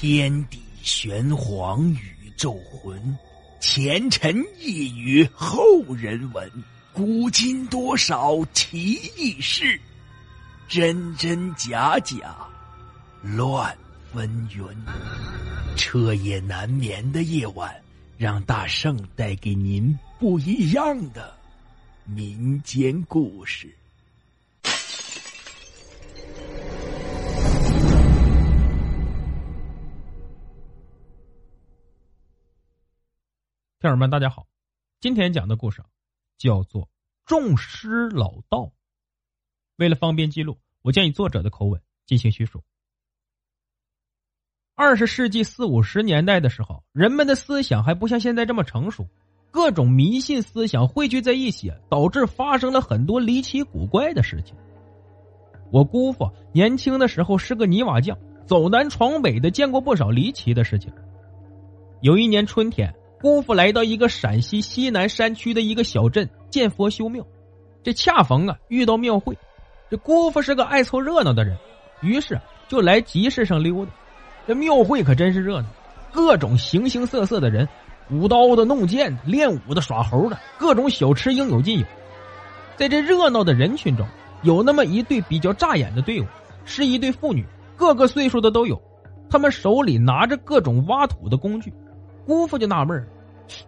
[0.00, 3.18] 天地玄黄，宇宙浑，
[3.60, 5.62] 前尘一语后
[5.94, 6.50] 人闻。
[6.90, 9.78] 古今多少奇异事，
[10.66, 12.34] 真真假假，
[13.20, 13.76] 乱
[14.10, 14.74] 纷纭。
[15.76, 17.70] 彻夜难眠的夜晚，
[18.16, 21.36] 让大圣带给您不一样的
[22.06, 23.68] 民间故事。
[33.80, 34.46] 听友们，大家好，
[35.00, 35.82] 今天讲的故事
[36.36, 36.82] 叫做
[37.24, 38.58] 《众师老道》。
[39.76, 42.62] 为了方便记录，我将以作者的口吻进行叙述。
[44.74, 49.08] 二十世纪四五十年代的时候，人们的思想还不像现在这么成熟，
[49.50, 54.54] 各种迷信思想汇聚在一起，导致发生了很多离奇古怪的事情。
[55.72, 60.92] 我姑父年轻的时候是个泥瓦匠，走南闯北的，见过不少离奇的事情。
[62.02, 62.94] 有一年春天。
[63.20, 67.22] 姑父来到一个陕西西南山区的一个小镇建佛修庙，
[67.82, 69.36] 这恰逢啊遇到庙会。
[69.90, 71.54] 这姑父是个爱凑热闹的人，
[72.00, 73.92] 于是就来集市上溜达。
[74.46, 75.68] 这庙会可真是热闹，
[76.10, 77.68] 各种形形色色的人，
[78.10, 81.84] 舞刀的、弄剑的、练武的、耍猴的，各种小吃应有尽有。
[82.74, 84.06] 在这热闹的人群中，
[84.44, 86.24] 有那么一对比较扎眼的队伍，
[86.64, 87.44] 是一对妇女，
[87.76, 88.80] 各个岁数的都有，
[89.28, 91.70] 他们手里拿着各种挖土的工具。
[92.26, 93.06] 姑父就纳闷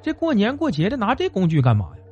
[0.02, 2.02] 这过年过节的拿这工具干嘛呀？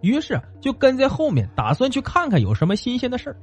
[0.00, 3.36] 于是就跟在后面，打算去看看有什么新鲜的事儿。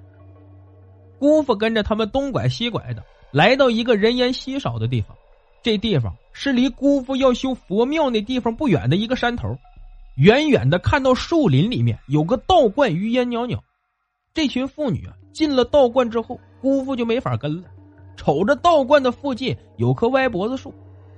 [1.18, 5.16] 姑父跟着他们东拐西拐的，来到一个人烟稀少的地方。
[5.62, 9.58] 这地方是离姑父要修佛庙那地方不远的一个山头。
[10.16, 13.58] 远远的看到树林里面有个道观余烟袅袅。
[14.34, 17.70] 这群妇女啊进了道观之后，姑父就没法跟了。
[18.18, 20.74] 瞅着道观的附近有棵歪脖子树。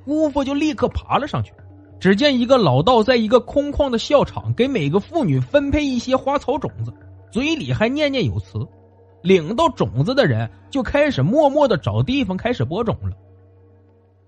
[0.06, 1.54] 姑父就立刻爬了上去，
[2.00, 6.94] 只见一个老道在一个空旷的校场给每个妇女分配一些花草种子，
[7.32, 8.60] 嘴里还念念有词。
[9.22, 13.16] 领到种子的人就开始默默的找地方开始播种了。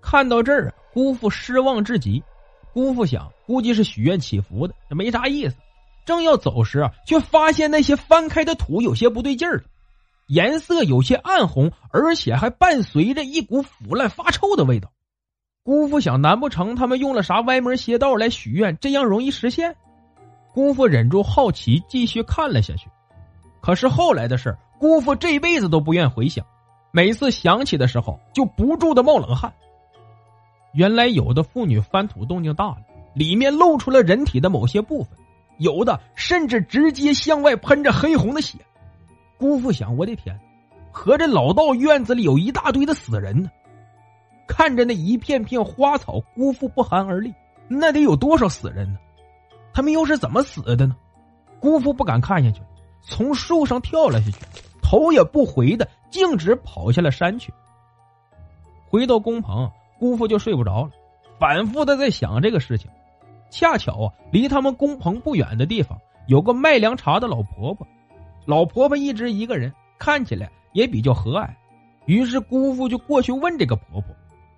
[0.00, 2.22] 看到这儿啊，姑父失望至极。
[2.72, 5.56] 姑父想，估计是许愿祈福的，没啥意思。
[6.06, 9.64] 正要走时啊，却发现那些翻开的土有些不对劲儿了，
[10.28, 14.92] 颜色有些暗红，而且还伴随着一股腐烂发臭的味道。
[15.64, 19.74] 姑父想，难不成他们用了啥歪门邪道来许愿，这样容易实现？
[20.52, 22.90] 姑父忍住好奇，继续看了下去。
[23.62, 26.44] 可是后来的事姑父这辈子都不愿回想。
[26.92, 29.54] 每次想起的时候，就不住的冒冷汗。
[30.74, 32.82] 原来有的妇女翻土动静大了，
[33.14, 35.18] 里面露出了人体的某些部分，
[35.56, 38.58] 有的甚至直接向外喷着黑红的血。
[39.38, 40.38] 姑父想，我的天，
[40.92, 43.50] 合着老道院子里有一大堆的死人呢。
[44.46, 47.32] 看着那一片片花草，姑父不寒而栗。
[47.68, 48.98] 那得有多少死人呢？
[49.72, 50.94] 他们又是怎么死的呢？
[51.60, 52.60] 姑父不敢看下去，
[53.02, 54.38] 从树上跳了下去，
[54.82, 57.52] 头也不回的径直跑下了山去。
[58.86, 60.90] 回到工棚，姑父就睡不着了，
[61.40, 62.90] 反复的在想这个事情。
[63.50, 67.86] 恰巧啊，离他们工棚不远的地方有个卖凉茶的老婆婆，
[68.46, 71.48] 老婆婆一直一个人，看起来也比较和蔼。
[72.06, 74.14] 于是姑父就过去问这个婆婆。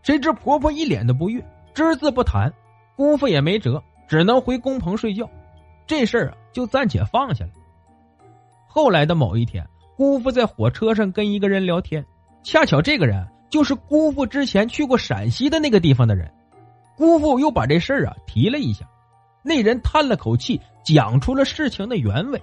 [0.07, 1.45] 谁知婆婆一脸的不悦，
[1.75, 2.49] 只字不谈。
[2.95, 5.29] 姑父也没辙，只能回工棚睡觉。
[5.85, 7.51] 这事儿啊，就暂且放下了。
[8.69, 9.67] 后来的某一天，
[9.97, 12.07] 姑父在火车上跟一个人聊天，
[12.45, 16.33] 恰巧这个人就是姑父之前去过陕西的那个地方的人。
[16.97, 18.89] 姑父又把这事儿啊提了一下，
[19.43, 22.41] 那人叹了口气，讲出了事情的原委。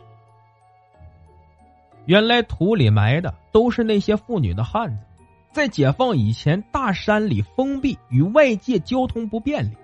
[2.07, 5.05] 原来土里埋的都是那些妇女的汉子。
[5.53, 9.77] 在解放以前，大山里封闭，与外界交通不便利。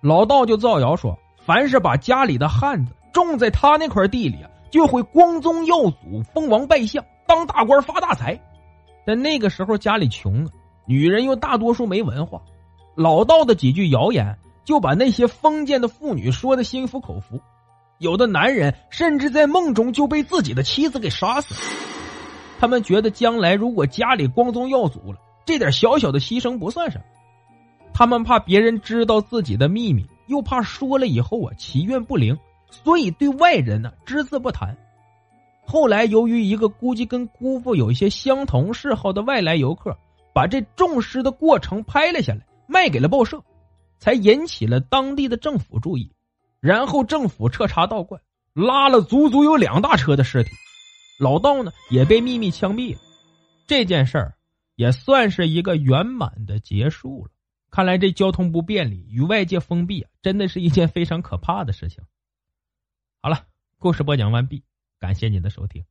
[0.00, 1.16] 老道就造谣说，
[1.46, 4.38] 凡是把家里的汉子种在他那块地里，
[4.70, 8.38] 就会光宗耀祖、封王拜相、当大官发大财。
[9.06, 10.50] 但那个时候家里穷啊，
[10.86, 12.42] 女人又大多数没文化，
[12.96, 17.40] 老道的几句谣言就把那些封建的妇女说的心服口服。
[17.98, 21.60] 有的男人甚至在梦中就被自己的妻子给杀死了。
[22.62, 27.04] 他们觉得将来如果家里光宗耀祖了，这点小小的牺牲不算什么。
[27.92, 32.38] 他们怕别人知道自己的秘密，又怕说了以后啊祈愿不灵，
[32.70, 34.76] 所以对外人呢只字不谈。
[35.66, 39.98] 后来由于一个估计跟姑父有一些相同嗜好的外来游客，
[40.32, 43.42] 把这种尸的过程拍了下来，卖给了报社，
[43.98, 46.08] 才引起了当地的政府注意。
[46.60, 48.22] 然后政府彻查道观，
[48.54, 50.50] 拉了足足有两大车的尸体。
[51.22, 53.00] 老道呢也被秘密枪毙了，
[53.68, 54.34] 这件事儿
[54.74, 57.30] 也算是一个圆满的结束了。
[57.70, 62.02] 看来这交通不便利，与外界封闭啊，真的是一件非常可怕的事情。
[63.20, 63.46] 好了，
[63.78, 64.64] 故事播讲完毕，
[64.98, 65.84] 感谢您的收听。